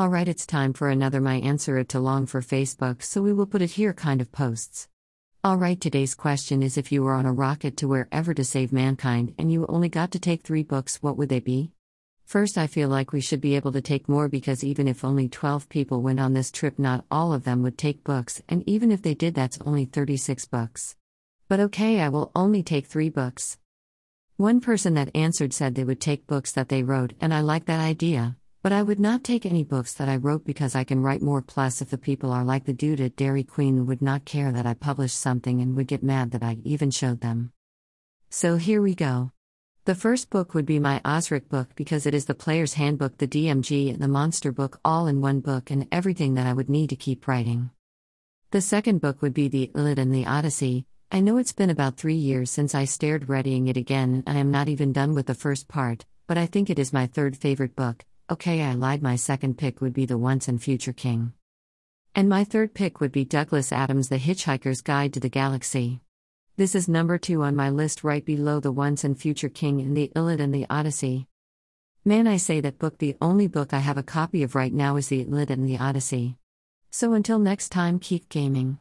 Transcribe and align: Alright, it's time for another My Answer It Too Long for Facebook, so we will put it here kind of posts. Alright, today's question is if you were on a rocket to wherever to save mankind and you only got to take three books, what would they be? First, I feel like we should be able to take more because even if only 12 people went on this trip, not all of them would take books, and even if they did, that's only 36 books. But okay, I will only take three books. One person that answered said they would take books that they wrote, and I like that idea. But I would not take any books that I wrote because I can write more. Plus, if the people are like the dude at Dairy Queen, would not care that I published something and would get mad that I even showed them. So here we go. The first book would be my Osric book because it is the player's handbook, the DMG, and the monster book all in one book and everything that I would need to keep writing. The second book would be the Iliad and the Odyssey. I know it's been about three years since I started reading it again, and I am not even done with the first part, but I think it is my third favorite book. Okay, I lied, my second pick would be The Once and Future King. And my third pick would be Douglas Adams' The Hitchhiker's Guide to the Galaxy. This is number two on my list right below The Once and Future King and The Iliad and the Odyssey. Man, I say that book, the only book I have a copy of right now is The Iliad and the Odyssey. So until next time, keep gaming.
Alright, 0.00 0.28
it's 0.28 0.46
time 0.46 0.72
for 0.72 0.88
another 0.88 1.20
My 1.20 1.34
Answer 1.34 1.76
It 1.76 1.90
Too 1.90 1.98
Long 1.98 2.24
for 2.24 2.40
Facebook, 2.40 3.02
so 3.02 3.20
we 3.20 3.34
will 3.34 3.44
put 3.44 3.60
it 3.60 3.72
here 3.72 3.92
kind 3.92 4.22
of 4.22 4.32
posts. 4.32 4.88
Alright, 5.44 5.78
today's 5.78 6.14
question 6.14 6.62
is 6.62 6.78
if 6.78 6.90
you 6.90 7.02
were 7.02 7.12
on 7.12 7.26
a 7.26 7.34
rocket 7.34 7.76
to 7.76 7.86
wherever 7.86 8.32
to 8.32 8.42
save 8.42 8.72
mankind 8.72 9.34
and 9.36 9.52
you 9.52 9.66
only 9.66 9.90
got 9.90 10.10
to 10.12 10.18
take 10.18 10.40
three 10.40 10.62
books, 10.62 11.02
what 11.02 11.18
would 11.18 11.28
they 11.28 11.38
be? 11.38 11.72
First, 12.24 12.56
I 12.56 12.66
feel 12.66 12.88
like 12.88 13.12
we 13.12 13.20
should 13.20 13.42
be 13.42 13.56
able 13.56 13.72
to 13.72 13.82
take 13.82 14.08
more 14.08 14.26
because 14.26 14.64
even 14.64 14.88
if 14.88 15.04
only 15.04 15.28
12 15.28 15.68
people 15.68 16.00
went 16.00 16.18
on 16.18 16.32
this 16.32 16.50
trip, 16.50 16.78
not 16.78 17.04
all 17.10 17.34
of 17.34 17.44
them 17.44 17.62
would 17.62 17.76
take 17.76 18.02
books, 18.02 18.40
and 18.48 18.66
even 18.66 18.90
if 18.90 19.02
they 19.02 19.12
did, 19.12 19.34
that's 19.34 19.58
only 19.66 19.84
36 19.84 20.46
books. 20.46 20.96
But 21.46 21.60
okay, 21.60 22.00
I 22.00 22.08
will 22.08 22.32
only 22.34 22.62
take 22.62 22.86
three 22.86 23.10
books. 23.10 23.58
One 24.38 24.62
person 24.62 24.94
that 24.94 25.14
answered 25.14 25.52
said 25.52 25.74
they 25.74 25.84
would 25.84 26.00
take 26.00 26.26
books 26.26 26.52
that 26.52 26.70
they 26.70 26.82
wrote, 26.82 27.12
and 27.20 27.34
I 27.34 27.42
like 27.42 27.66
that 27.66 27.80
idea. 27.80 28.38
But 28.62 28.72
I 28.72 28.82
would 28.82 29.00
not 29.00 29.24
take 29.24 29.46
any 29.46 29.64
books 29.64 29.94
that 29.94 30.08
I 30.10 30.16
wrote 30.16 30.44
because 30.44 30.74
I 30.74 30.84
can 30.84 31.02
write 31.02 31.22
more. 31.22 31.40
Plus, 31.40 31.80
if 31.80 31.88
the 31.88 31.96
people 31.96 32.30
are 32.30 32.44
like 32.44 32.66
the 32.66 32.74
dude 32.74 33.00
at 33.00 33.16
Dairy 33.16 33.42
Queen, 33.42 33.86
would 33.86 34.02
not 34.02 34.26
care 34.26 34.52
that 34.52 34.66
I 34.66 34.74
published 34.74 35.18
something 35.18 35.62
and 35.62 35.74
would 35.76 35.86
get 35.86 36.02
mad 36.02 36.32
that 36.32 36.42
I 36.42 36.58
even 36.62 36.90
showed 36.90 37.22
them. 37.22 37.52
So 38.28 38.56
here 38.56 38.82
we 38.82 38.94
go. 38.94 39.32
The 39.86 39.94
first 39.94 40.28
book 40.28 40.52
would 40.52 40.66
be 40.66 40.78
my 40.78 41.00
Osric 41.06 41.48
book 41.48 41.68
because 41.74 42.04
it 42.04 42.14
is 42.14 42.26
the 42.26 42.34
player's 42.34 42.74
handbook, 42.74 43.16
the 43.16 43.26
DMG, 43.26 43.88
and 43.88 43.98
the 43.98 44.08
monster 44.08 44.52
book 44.52 44.78
all 44.84 45.06
in 45.06 45.22
one 45.22 45.40
book 45.40 45.70
and 45.70 45.88
everything 45.90 46.34
that 46.34 46.46
I 46.46 46.52
would 46.52 46.68
need 46.68 46.90
to 46.90 46.96
keep 46.96 47.26
writing. 47.26 47.70
The 48.50 48.60
second 48.60 49.00
book 49.00 49.22
would 49.22 49.32
be 49.32 49.48
the 49.48 49.70
Iliad 49.74 49.98
and 49.98 50.14
the 50.14 50.26
Odyssey. 50.26 50.84
I 51.10 51.20
know 51.20 51.38
it's 51.38 51.52
been 51.52 51.70
about 51.70 51.96
three 51.96 52.14
years 52.14 52.50
since 52.50 52.74
I 52.74 52.84
started 52.84 53.30
reading 53.30 53.68
it 53.68 53.78
again, 53.78 54.22
and 54.26 54.36
I 54.36 54.40
am 54.40 54.50
not 54.50 54.68
even 54.68 54.92
done 54.92 55.14
with 55.14 55.26
the 55.26 55.34
first 55.34 55.66
part, 55.66 56.04
but 56.26 56.36
I 56.36 56.44
think 56.44 56.68
it 56.68 56.78
is 56.78 56.92
my 56.92 57.06
third 57.06 57.38
favorite 57.38 57.74
book. 57.74 58.04
Okay, 58.30 58.62
I 58.62 58.74
lied, 58.74 59.02
my 59.02 59.16
second 59.16 59.58
pick 59.58 59.80
would 59.80 59.92
be 59.92 60.06
The 60.06 60.16
Once 60.16 60.46
and 60.46 60.62
Future 60.62 60.92
King. 60.92 61.32
And 62.14 62.28
my 62.28 62.44
third 62.44 62.74
pick 62.74 63.00
would 63.00 63.10
be 63.10 63.24
Douglas 63.24 63.72
Adams' 63.72 64.08
The 64.08 64.18
Hitchhiker's 64.18 64.82
Guide 64.82 65.12
to 65.14 65.20
the 65.20 65.28
Galaxy. 65.28 66.00
This 66.56 66.76
is 66.76 66.88
number 66.88 67.18
two 67.18 67.42
on 67.42 67.56
my 67.56 67.70
list 67.70 68.04
right 68.04 68.24
below 68.24 68.60
The 68.60 68.70
Once 68.70 69.02
and 69.02 69.18
Future 69.18 69.48
King 69.48 69.80
and 69.80 69.96
The 69.96 70.12
Iliad 70.14 70.40
and 70.40 70.54
the 70.54 70.64
Odyssey. 70.70 71.26
Man, 72.04 72.28
I 72.28 72.36
say 72.36 72.60
that 72.60 72.78
book, 72.78 72.98
the 72.98 73.16
only 73.20 73.48
book 73.48 73.74
I 73.74 73.80
have 73.80 73.98
a 73.98 74.04
copy 74.04 74.44
of 74.44 74.54
right 74.54 74.72
now 74.72 74.94
is 74.94 75.08
The 75.08 75.22
Iliad 75.22 75.50
and 75.50 75.68
the 75.68 75.78
Odyssey. 75.78 76.36
So 76.92 77.14
until 77.14 77.40
next 77.40 77.70
time, 77.70 77.98
keep 77.98 78.28
gaming. 78.28 78.78